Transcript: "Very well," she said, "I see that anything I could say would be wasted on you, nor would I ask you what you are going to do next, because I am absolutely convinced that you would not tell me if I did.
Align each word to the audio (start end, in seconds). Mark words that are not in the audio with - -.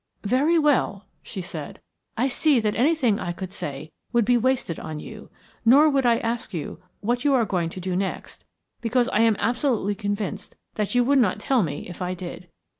"Very 0.23 0.57
well," 0.57 1.05
she 1.21 1.41
said, 1.41 1.79
"I 2.17 2.27
see 2.27 2.59
that 2.59 2.73
anything 2.73 3.19
I 3.19 3.31
could 3.31 3.53
say 3.53 3.91
would 4.11 4.25
be 4.25 4.35
wasted 4.35 4.79
on 4.79 4.99
you, 4.99 5.29
nor 5.63 5.91
would 5.91 6.07
I 6.07 6.17
ask 6.17 6.55
you 6.55 6.81
what 7.01 7.23
you 7.23 7.35
are 7.35 7.45
going 7.45 7.69
to 7.69 7.79
do 7.79 7.95
next, 7.95 8.43
because 8.81 9.09
I 9.09 9.19
am 9.19 9.35
absolutely 9.37 9.93
convinced 9.93 10.55
that 10.73 10.95
you 10.95 11.03
would 11.03 11.19
not 11.19 11.39
tell 11.39 11.61
me 11.61 11.87
if 11.87 12.01
I 12.01 12.15
did. 12.15 12.49